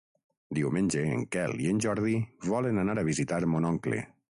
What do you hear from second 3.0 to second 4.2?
a visitar mon oncle.